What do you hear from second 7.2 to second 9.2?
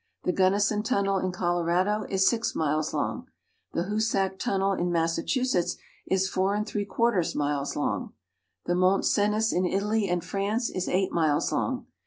miles long. The Mont